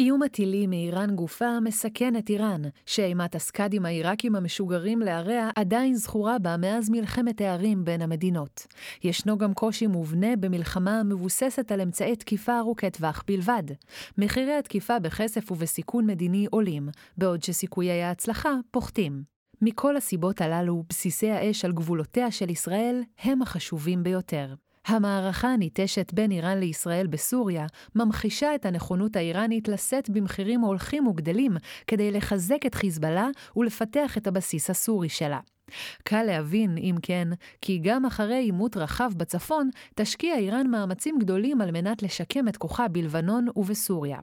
[0.00, 6.56] איום הטילים מאיראן גופה מסכן את איראן, שאימת הסקאדים העיראקים המשוגרים לעריה עדיין זכורה בה
[6.56, 8.66] מאז מלחמת הערים בין המדינות.
[9.04, 13.62] ישנו גם קושי מובנה במלחמה המבוססת על אמצעי תקיפה ארוכי טווח בלבד.
[14.18, 19.22] מחירי התקיפה בכסף ובסיכון מדיני עולים, בעוד שסיכויי ההצלחה פוחתים.
[19.62, 24.54] מכל הסיבות הללו, בסיסי האש על גבולותיה של ישראל הם החשובים ביותר.
[24.86, 32.10] המערכה הניטשת בין איראן לישראל בסוריה ממחישה את הנכונות האיראנית לשאת במחירים הולכים וגדלים כדי
[32.10, 35.40] לחזק את חיזבאללה ולפתח את הבסיס הסורי שלה.
[36.04, 37.28] קל להבין, אם כן,
[37.60, 42.88] כי גם אחרי עימות רחב בצפון, תשקיע איראן מאמצים גדולים על מנת לשקם את כוחה
[42.88, 44.18] בלבנון ובסוריה.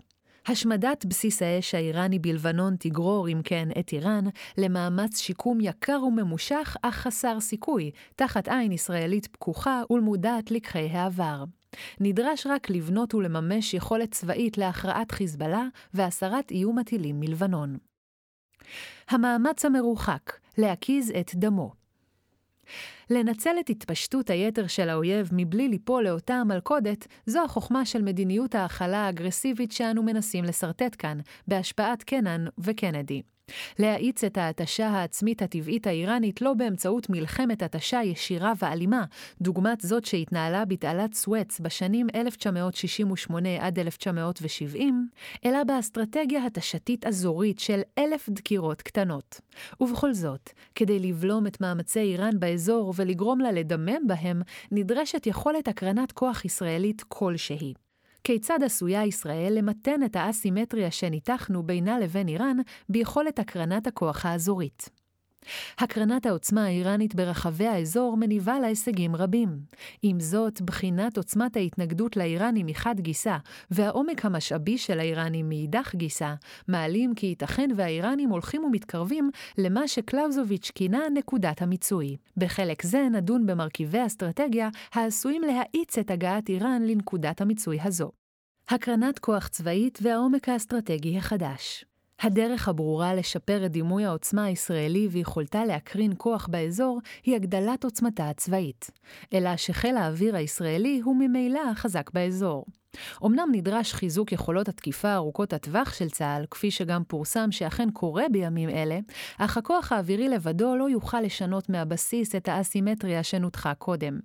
[0.52, 4.26] השמדת בסיס האש האיראני בלבנון תגרור, אם כן, את איראן
[4.58, 11.44] למאמץ שיקום יקר וממושך, אך חסר סיכוי, תחת עין ישראלית פקוחה ולמודעת לקחי העבר.
[12.00, 17.78] נדרש רק לבנות ולממש יכולת צבאית להכרעת חיזבאללה והסרת איום הטילים מלבנון.
[19.10, 21.79] המאמץ המרוחק, להקיז את דמו.
[23.10, 29.06] לנצל את התפשטות היתר של האויב מבלי ליפול לאותה המלכודת, זו החוכמה של מדיניות ההכלה
[29.06, 33.22] האגרסיבית שאנו מנסים לשרטט כאן, בהשפעת קנן וקנדי.
[33.80, 39.06] להאיץ את ההתשה העצמית הטבעית האיראנית לא באמצעות מלחמת התשה ישירה ואלימה,
[39.42, 45.10] דוגמת זאת שהתנהלה בתעלת סואץ בשנים 1968 עד 1970,
[45.46, 49.42] אלא באסטרטגיה התשתית אזורית של אלף דקירות קטנות.
[49.82, 56.12] ובכל זאת, כדי לבלום את מאמצי איראן באזור ולגרום לה לדמם בהם, נדרשת יכולת הקרנת
[56.12, 57.74] כוח ישראלית כלשהי.
[58.24, 62.58] כיצד עשויה ישראל למתן את האסימטריה שניתחנו בינה לבין איראן
[62.90, 64.99] ביכולת הקרנת הכוח האזורית.
[65.78, 69.60] הקרנת העוצמה האיראנית ברחבי האזור מניבה לה הישגים רבים.
[70.02, 73.38] עם זאת, בחינת עוצמת ההתנגדות לאיראנים מחד גיסה,
[73.72, 76.36] והעומק המשאבי של האיראנים מאידך גיסה,
[76.68, 82.18] מעלים כי ייתכן והאיראנים הולכים ומתקרבים למה שקלאוזוביץ' כינה נקודת המיצוי.
[82.38, 88.12] בחלק זה נדון במרכיבי אסטרטגיה העשויים להאיץ את הגעת איראן לנקודת המיצוי הזו.
[88.70, 91.89] הקרנת כוח צבאית והעומק האסטרטגי החדש.
[92.22, 98.92] הדרך הברורה לשפר את דימוי העוצמה הישראלי ויכולתה להקרין כוח באזור היא הגדלת עוצמתה הצבאית.
[99.34, 102.66] אלא שחיל האוויר הישראלי הוא ממילא החזק באזור.
[103.26, 108.70] אמנם נדרש חיזוק יכולות התקיפה ארוכות הטווח של צה"ל, כפי שגם פורסם שאכן קורה בימים
[108.70, 109.00] אלה,
[109.38, 114.20] אך הכוח האווירי לבדו לא יוכל לשנות מהבסיס את האסימטריה שנותחה קודם.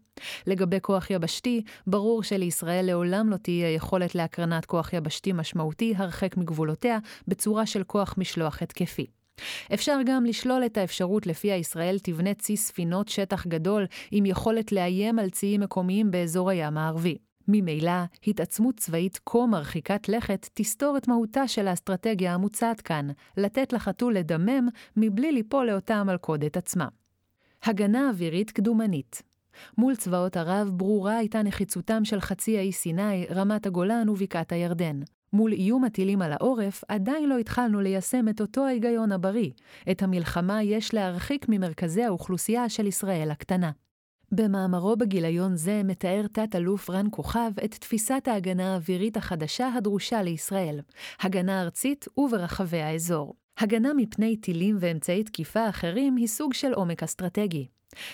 [0.46, 6.98] לגבי כוח יבשתי, ברור שלישראל לעולם לא תהיה יכולת להקרנת כוח יבשתי משמעותי הרחק מגבולותיה
[7.28, 9.06] בצורה של כוח משלוח התקפי.
[9.74, 15.18] אפשר גם לשלול את האפשרות לפיה ישראל תבנה צי ספינות שטח גדול עם יכולת לאיים
[15.18, 17.18] על ציים מקומיים באזור הים הערבי.
[17.48, 24.14] ממילא, התעצמות צבאית כה מרחיקת לכת תסתור את מהותה של האסטרטגיה המוצעת כאן, לתת לחתול
[24.14, 26.88] לדמם מבלי ליפול לאותה המלכודת עצמה.
[27.64, 29.22] הגנה אווירית קדומנית
[29.78, 35.00] מול צבאות ערב ברורה הייתה נחיצותם של חצי האי סיני, רמת הגולן ובקעת הירדן.
[35.32, 39.50] מול איום הטילים על העורף, עדיין לא התחלנו ליישם את אותו ההיגיון הבריא.
[39.90, 43.70] את המלחמה יש להרחיק ממרכזי האוכלוסייה של ישראל הקטנה.
[44.32, 50.80] במאמרו בגיליון זה מתאר תת-אלוף רן כוכב את תפיסת ההגנה האווירית החדשה הדרושה לישראל,
[51.20, 53.34] הגנה ארצית וברחבי האזור.
[53.58, 57.66] הגנה מפני טילים ואמצעי תקיפה אחרים היא סוג של עומק אסטרטגי.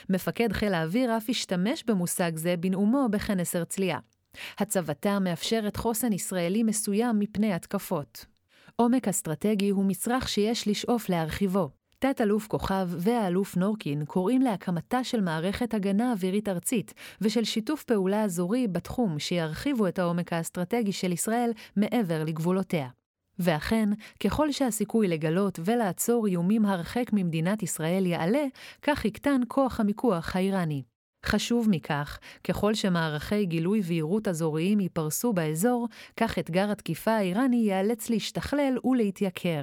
[0.09, 3.99] מפקד חיל האוויר אף השתמש במושג זה בנאומו בכנס הרצליה.
[4.59, 8.27] הצבתה מאפשרת חוסן ישראלי מסוים מפני התקפות.
[8.77, 11.80] עומק אסטרטגי הוא מצרך שיש לשאוף להרחיבו.
[12.01, 18.69] תת-אלוף כוכב והאלוף נורקין קוראים להקמתה של מערכת הגנה אווירית ארצית ושל שיתוף פעולה אזורי
[18.69, 22.89] בתחום שירחיבו את העומק האסטרטגי של ישראל מעבר לגבולותיה.
[23.39, 23.89] ואכן,
[24.25, 28.45] ככל שהסיכוי לגלות ולעצור איומים הרחק ממדינת ישראל יעלה,
[28.83, 30.83] כך יקטן כוח המיקוח האיראני.
[31.27, 38.79] חשוב מכך, ככל שמערכי גילוי ויעירות אזוריים ייפרסו באזור, כך אתגר התקיפה האיראני ייאלץ להשתכלל
[38.85, 39.63] ולהתייקר.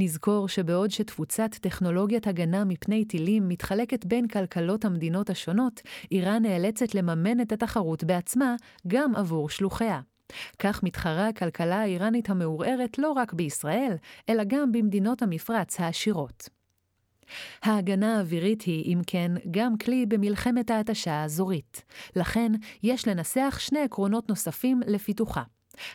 [0.00, 5.80] נזכור שבעוד שתפוצת טכנולוגיית הגנה מפני טילים מתחלקת בין כלכלות המדינות השונות,
[6.12, 8.56] איראן נאלצת לממן את התחרות בעצמה
[8.86, 10.00] גם עבור שלוחיה.
[10.58, 13.92] כך מתחרה הכלכלה האיראנית המעורערת לא רק בישראל,
[14.28, 16.48] אלא גם במדינות המפרץ העשירות.
[17.62, 21.84] ההגנה האווירית היא, אם כן, גם כלי במלחמת ההתשה האזורית.
[22.16, 25.42] לכן, יש לנסח שני עקרונות נוספים לפיתוחה.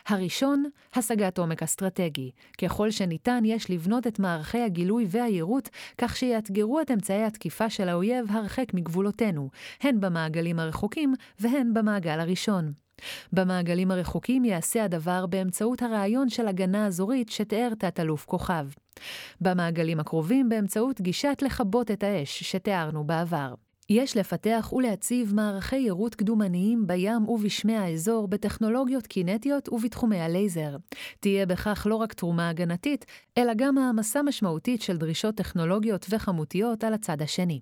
[0.06, 2.30] הראשון, השגת עומק אסטרטגי.
[2.58, 5.68] ככל שניתן, יש לבנות את מערכי הגילוי והיירוט
[5.98, 12.72] כך שיאתגרו את אמצעי התקיפה של האויב הרחק מגבולותינו, הן במעגלים הרחוקים והן במעגל הראשון.
[13.32, 18.66] במעגלים הרחוקים ייעשה הדבר באמצעות הרעיון של הגנה אזורית שתיאר תת-אלוף כוכב.
[19.40, 23.54] במעגלים הקרובים באמצעות גישת לכבות את האש שתיארנו בעבר.
[23.90, 30.76] יש לפתח ולהציב מערכי יירוט קדומניים בים ובשמי האזור בטכנולוגיות קינטיות ובתחומי הלייזר.
[31.20, 33.04] תהיה בכך לא רק תרומה הגנתית,
[33.38, 37.60] אלא גם העמסה משמעותית של דרישות טכנולוגיות וכמותיות על הצד השני.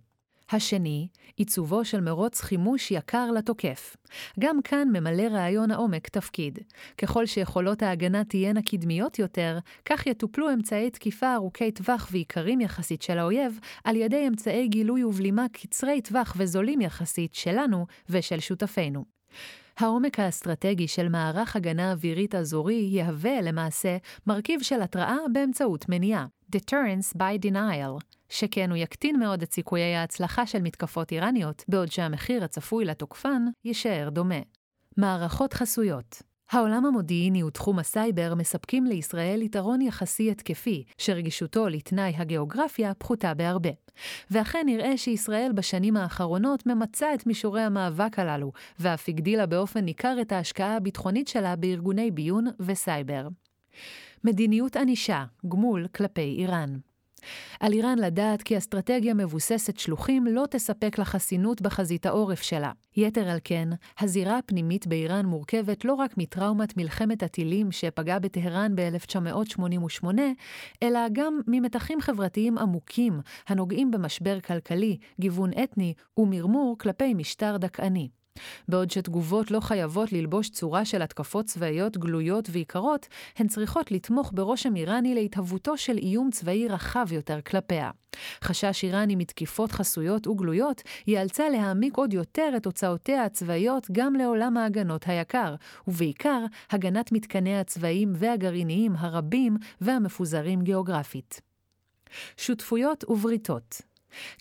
[0.55, 3.97] השני, עיצובו של מרוץ חימוש יקר לתוקף.
[4.41, 6.59] גם כאן ממלא רעיון העומק תפקיד.
[6.99, 13.19] ככל שיכולות ההגנה תהיינה קדמיות יותר, כך יטופלו אמצעי תקיפה ארוכי טווח ויקרים יחסית של
[13.19, 19.05] האויב, על ידי אמצעי גילוי ובלימה קצרי טווח וזולים יחסית שלנו ושל שותפינו.
[19.79, 27.17] העומק האסטרטגי של מערך הגנה אווירית אזורי יהווה, למעשה, מרכיב של התראה באמצעות מניעה, deterrence
[27.17, 32.85] by denial, שכן הוא יקטין מאוד את סיכויי ההצלחה של מתקפות איראניות, בעוד שהמחיר הצפוי
[32.85, 34.41] לתוקפן יישאר דומה.
[34.97, 43.35] מערכות חסויות העולם המודיעיני ותחום הסייבר מספקים לישראל יתרון יחסי התקפי, שרגישותו לתנאי הגיאוגרפיה פחותה
[43.35, 43.71] בהרבה.
[44.31, 50.33] ואכן נראה שישראל בשנים האחרונות ממצה את מישורי המאבק הללו, ואף הגדילה באופן ניכר את
[50.33, 53.29] ההשקעה הביטחונית שלה בארגוני ביון וסייבר.
[54.25, 56.77] מדיניות ענישה, גמול כלפי איראן.
[57.61, 62.73] על איראן לדעת כי אסטרטגיה מבוססת שלוחים לא תספק לה חסינות בחזית העורף שלה.
[62.97, 63.69] יתר על כן,
[64.01, 70.07] הזירה הפנימית באיראן מורכבת לא רק מטראומת מלחמת הטילים שפגעה בטהרן ב-1988,
[70.83, 78.09] אלא גם ממתחים חברתיים עמוקים הנוגעים במשבר כלכלי, גיוון אתני ומרמור כלפי משטר דכאני.
[78.69, 84.77] בעוד שתגובות לא חייבות ללבוש צורה של התקפות צבאיות גלויות ויקרות, הן צריכות לתמוך ברושם
[84.77, 87.91] איראני להתהוותו של איום צבאי רחב יותר כלפיה.
[88.45, 95.09] חשש איראני מתקיפות חסויות וגלויות ייאלצה להעמיק עוד יותר את הוצאותיה הצבאיות גם לעולם ההגנות
[95.09, 95.55] היקר,
[95.89, 101.41] ובעיקר הגנת מתקניה הצבאיים והגרעיניים הרבים והמפוזרים גיאוגרפית.
[102.37, 103.92] שותפויות ובריתות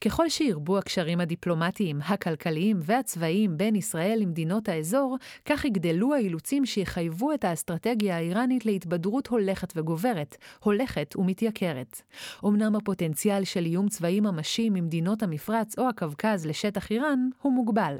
[0.01, 7.43] ככל שירבו הקשרים הדיפלומטיים, הכלכליים והצבאיים בין ישראל למדינות האזור, כך יגדלו האילוצים שיחייבו את
[7.43, 12.01] האסטרטגיה האיראנית להתבדרות הולכת וגוברת, הולכת ומתייקרת.
[12.45, 17.97] אמנם הפוטנציאל של איום צבאי ממשי ממדינות המפרץ או הקווקז לשטח איראן הוא מוגבל.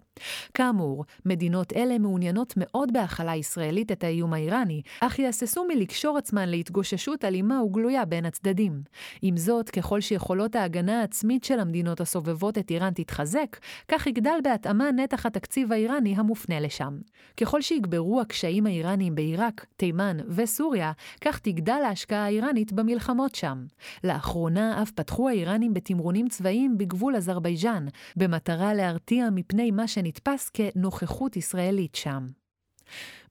[0.54, 7.26] כאמור, מדינות אלה מעוניינות מאוד בהכלה ישראלית את האיום האיראני, אך יהססו מלקשור עצמן להתגוששות
[7.26, 8.82] אלימה וגלויה בין הצדדים.
[9.22, 14.92] עם זאת, ככל שיכולות ההגנה העצמית של המדינות הסובבות את איראן תתחזק, כך יגדל בהתאמה
[14.92, 16.98] נתח התקציב האיראני המופנה לשם.
[17.38, 23.66] ככל שיגברו הקשיים האיראניים בעיראק, תימן וסוריה, כך תגדל ההשקעה האיראנית במלחמות שם.
[24.04, 31.96] לאחרונה אף פתחו האיראנים בתמרונים צבאיים בגבול אזרבייג'אן, במטרה להרתיע מפני מה שנתפס כנוכחות ישראלית
[31.96, 32.28] שם.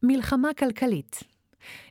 [0.02, 1.20] מלחמה כלכלית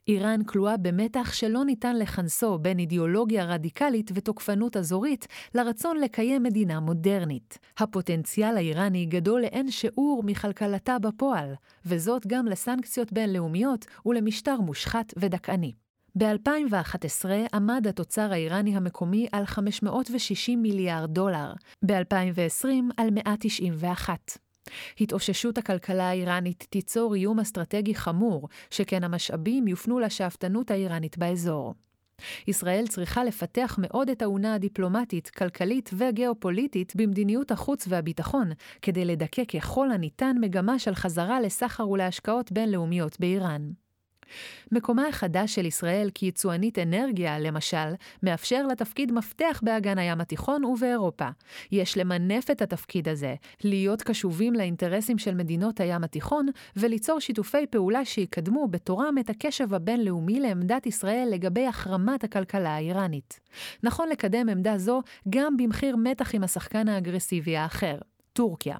[0.07, 7.57] איראן כלואה במתח שלא ניתן לכנסו בין אידיאולוגיה רדיקלית ותוקפנות אזורית לרצון לקיים מדינה מודרנית.
[7.77, 11.53] הפוטנציאל האיראני גדול לאין שיעור מכלכלתה בפועל,
[11.85, 15.73] וזאת גם לסנקציות בינלאומיות ולמשטר מושחת ודכאני.
[16.17, 21.53] ב-2011 עמד התוצר האיראני המקומי על 560 מיליארד דולר,
[21.85, 24.48] ב-2020 על 191.
[25.01, 31.73] התאוששות הכלכלה האיראנית תיצור איום אסטרטגי חמור, שכן המשאבים יופנו לשאפתנות האיראנית באזור.
[32.47, 38.51] ישראל צריכה לפתח מאוד את האונה הדיפלומטית, כלכלית וגיאופוליטית במדיניות החוץ והביטחון,
[38.81, 43.71] כדי לדכא ככל הניתן מגמה של חזרה לסחר ולהשקעות בינלאומיות באיראן.
[44.71, 51.27] מקומה החדש של ישראל כיצואנית אנרגיה, למשל, מאפשר לה תפקיד מפתח באגן הים התיכון ובאירופה.
[51.71, 58.05] יש למנף את התפקיד הזה, להיות קשובים לאינטרסים של מדינות הים התיכון, וליצור שיתופי פעולה
[58.05, 63.39] שיקדמו בתורם את הקשב הבינלאומי לעמדת ישראל לגבי החרמת הכלכלה האיראנית.
[63.83, 67.97] נכון לקדם עמדה זו גם במחיר מתח עם השחקן האגרסיבי האחר.
[68.39, 68.75] טורקיה.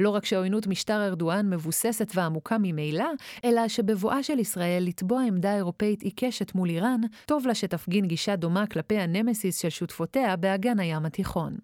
[0.00, 3.10] לא רק שעוינות משטר ארדואן מבוססת ועמוקה ממילא,
[3.44, 8.66] אלא שבבואה של ישראל לתבוע עמדה אירופאית עיקשת מול איראן, טוב לה שתפגין גישה דומה
[8.66, 11.56] כלפי הנמסיס של שותפותיה באגן הים התיכון.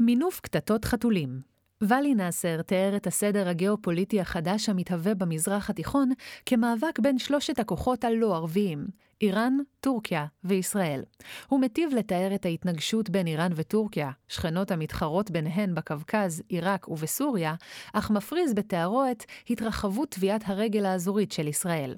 [0.00, 1.40] מינוף קטטות חתולים
[1.80, 6.10] ואלי נאסר תיאר את הסדר הגיאופוליטי החדש המתהווה במזרח התיכון
[6.46, 8.86] כמאבק בין שלושת הכוחות הלא ערביים,
[9.20, 11.02] איראן, טורקיה וישראל.
[11.48, 17.54] הוא מטיב לתאר את ההתנגשות בין איראן וטורקיה, שכנות המתחרות ביניהן בקווקז, עיראק ובסוריה,
[17.92, 21.94] אך מפריז בתארו את התרחבות תביעת הרגל האזורית של ישראל.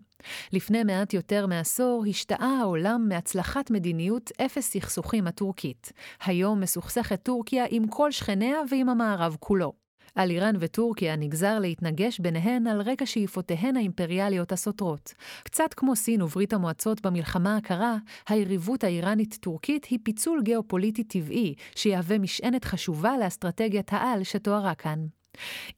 [0.53, 5.93] לפני מעט יותר מעשור השתאה העולם מהצלחת מדיניות אפס סכסוכים הטורקית.
[6.25, 9.88] היום מסוכסכת טורקיה עם כל שכניה ועם המערב כולו.
[10.15, 15.15] על איראן וטורקיה נגזר להתנגש ביניהן על רקע שאיפותיהן האימפריאליות הסותרות.
[15.43, 17.97] קצת כמו סין וברית המועצות במלחמה הקרה,
[18.29, 25.18] היריבות האיראנית-טורקית היא פיצול גיאופוליטי טבעי, שיהווה משענת חשובה לאסטרטגיית העל שתוארה כאן.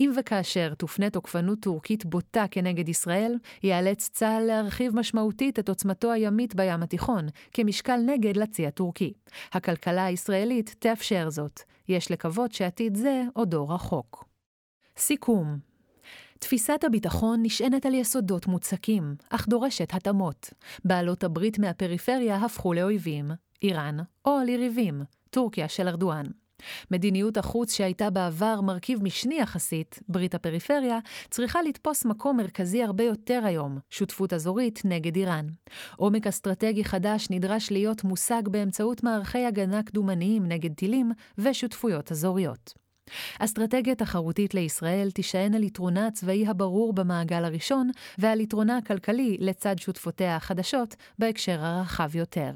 [0.01, 6.55] אם וכאשר תופנה תוקפנות טורקית בוטה כנגד ישראל, ייאלץ צה"ל להרחיב משמעותית את עוצמתו הימית
[6.55, 9.13] בים התיכון, כמשקל נגד לצי הטורקי.
[9.53, 11.61] הכלכלה הישראלית תאפשר זאת.
[11.89, 14.25] יש לקוות שעתיד זה עודו רחוק.
[14.97, 15.59] סיכום
[16.39, 20.51] תפיסת הביטחון נשענת על יסודות מוצקים, אך דורשת התאמות.
[20.85, 23.31] בעלות הברית מהפריפריה הפכו לאויבים,
[23.63, 26.27] איראן, או ליריבים, טורקיה של ארדואן.
[26.91, 30.99] מדיניות החוץ שהייתה בעבר מרכיב משני יחסית, ברית הפריפריה,
[31.31, 35.47] צריכה לתפוס מקום מרכזי הרבה יותר היום, שותפות אזורית נגד איראן.
[35.97, 42.75] עומק אסטרטגי חדש נדרש להיות מושג באמצעות מערכי הגנה קדומניים נגד טילים ושותפויות אזוריות.
[43.39, 50.37] אסטרטגיה תחרותית לישראל תישען על יתרונה הצבאי הברור במעגל הראשון ועל יתרונה הכלכלי לצד שותפותיה
[50.37, 52.51] החדשות בהקשר הרחב יותר.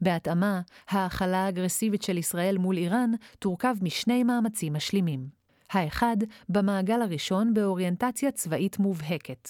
[0.00, 5.28] בהתאמה, ההכלה האגרסיבית של ישראל מול איראן תורכב משני מאמצים משלימים.
[5.70, 6.16] האחד,
[6.48, 9.48] במעגל הראשון באוריינטציה צבאית מובהקת.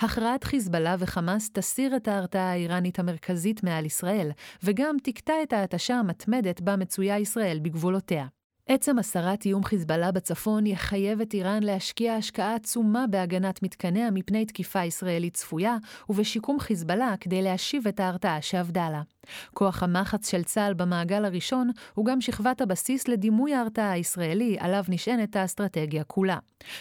[0.00, 4.30] הכרעת חיזבאללה וחמאס תסיר את ההרתעה האיראנית המרכזית מעל ישראל,
[4.62, 8.26] וגם תקטע את ההתשה המתמדת בה מצויה ישראל בגבולותיה.
[8.72, 14.84] עצם הסרת איום חיזבאללה בצפון יחייב את איראן להשקיע השקעה עצומה בהגנת מתקניה מפני תקיפה
[14.84, 15.76] ישראלית צפויה,
[16.08, 19.02] ובשיקום חיזבאללה כדי להשיב את ההרתעה שאבדה לה.
[19.54, 25.36] כוח המחץ של צה"ל במעגל הראשון הוא גם שכבת הבסיס לדימוי ההרתעה הישראלי, עליו נשענת
[25.36, 26.38] האסטרטגיה כולה.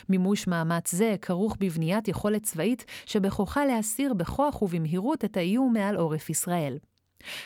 [0.09, 6.29] מימוש מאמץ זה כרוך בבניית יכולת צבאית שבכוחה להסיר בכוח ובמהירות את האיום מעל עורף
[6.29, 6.77] ישראל.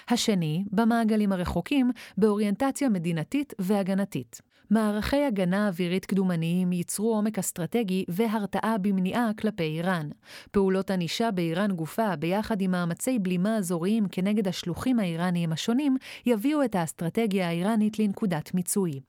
[0.09, 4.41] השני, במעגלים הרחוקים, באוריינטציה מדינתית והגנתית.
[4.69, 10.09] מערכי הגנה אווירית קדומניים ייצרו עומק אסטרטגי והרתעה במניעה כלפי איראן.
[10.51, 16.75] פעולות ענישה באיראן גופה, ביחד עם מאמצי בלימה אזוריים כנגד השלוחים האיראניים השונים, יביאו את
[16.75, 18.99] האסטרטגיה האיראנית לנקודת מיצוי.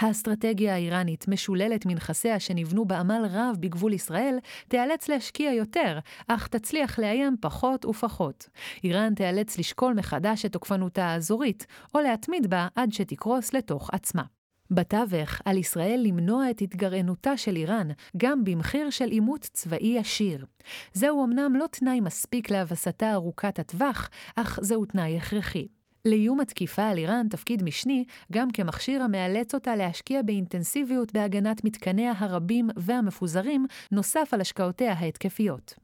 [0.00, 4.38] האסטרטגיה האיראנית, משוללת מנכסיה שנבנו בעמל רב בגבול ישראל,
[4.68, 5.98] תיאלץ להשקיע יותר,
[6.28, 8.48] אך תצליח לאיים פחות ופחות.
[8.84, 14.22] איראן תיאלץ לשקול מחדש את תוקפנותה האזורית, או להתמיד בה עד שתקרוס לתוך עצמה.
[14.70, 20.46] בתווך, על ישראל למנוע את התגרענותה של איראן, גם במחיר של עימות צבאי ישיר.
[20.92, 25.66] זהו אמנם לא תנאי מספיק להבסתה ארוכת הטווח, אך זהו תנאי הכרחי.
[26.04, 32.70] לאיום התקיפה על איראן תפקיד משני, גם כמכשיר המאלץ אותה להשקיע באינטנסיביות בהגנת מתקניה הרבים
[32.76, 35.74] והמפוזרים, נוסף על השקעותיה ההתקפיות.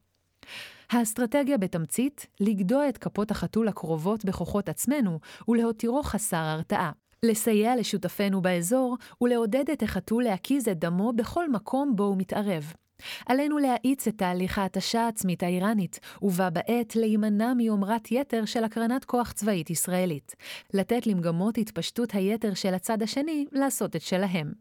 [0.91, 6.91] האסטרטגיה בתמצית, לגדוע את כפות החתול הקרובות בכוחות עצמנו ולהותירו חסר הרתעה.
[7.23, 12.73] לסייע לשותפינו באזור ולעודד את החתול להקיז את דמו בכל מקום בו הוא מתערב.
[13.25, 19.31] עלינו להאיץ את תהליך ההתשה העצמית האיראנית, ובה בעת להימנע מיומרת יתר של הקרנת כוח
[19.31, 20.35] צבאית ישראלית.
[20.73, 24.51] לתת למגמות התפשטות היתר של הצד השני לעשות את שלהם.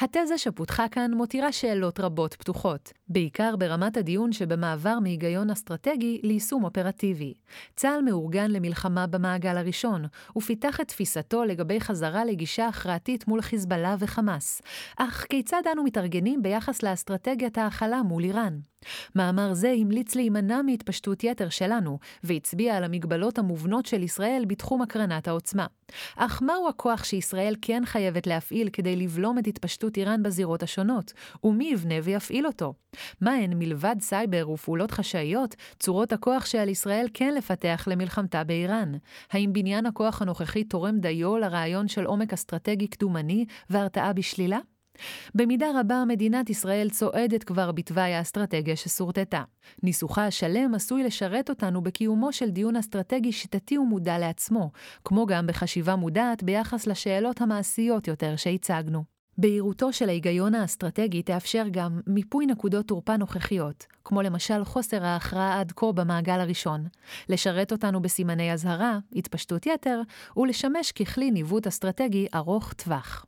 [0.00, 7.34] התזה שפותחה כאן מותירה שאלות רבות פתוחות, בעיקר ברמת הדיון שבמעבר מהיגיון אסטרטגי ליישום אופרטיבי.
[7.76, 10.04] צה"ל מאורגן למלחמה במעגל הראשון,
[10.36, 14.62] ופיתח את תפיסתו לגבי חזרה לגישה הכרעתית מול חיזבאללה וחמאס.
[14.96, 18.58] אך כיצד אנו מתארגנים ביחס לאסטרטגיית ההכלה מול איראן?
[19.14, 25.28] מאמר זה המליץ להימנע מהתפשטות יתר שלנו, והצביע על המגבלות המובנות של ישראל בתחום הקרנת
[25.28, 25.66] העוצמה.
[26.16, 31.12] אך מהו הכוח שישראל כן חייבת להפעיל כדי לבלום את התפשטות איראן בזירות השונות,
[31.44, 32.74] ומי יבנה ויפעיל אותו?
[33.20, 38.92] מהן, מלבד סייבר ופעולות חשאיות, צורות הכוח שעל ישראל כן לפתח למלחמתה באיראן?
[39.30, 44.58] האם בניין הכוח הנוכחי תורם דיו לרעיון של עומק אסטרטגי קדומני והרתעה בשלילה?
[45.34, 49.42] במידה רבה מדינת ישראל צועדת כבר בתוואי האסטרטגיה ששורטטה.
[49.82, 54.70] ניסוחה השלם עשוי לשרת אותנו בקיומו של דיון אסטרטגי שיטתי ומודע לעצמו,
[55.04, 59.11] כמו גם בחשיבה מודעת ביחס לשאלות המעשיות יותר שהצגנו.
[59.42, 65.72] בהירותו של ההיגיון האסטרטגי תאפשר גם מיפוי נקודות תורפה נוכחיות, כמו למשל חוסר ההכרעה עד
[65.76, 66.86] כה במעגל הראשון,
[67.28, 70.00] לשרת אותנו בסימני אזהרה, התפשטות יתר,
[70.36, 73.26] ולשמש ככלי ניווט אסטרטגי ארוך טווח.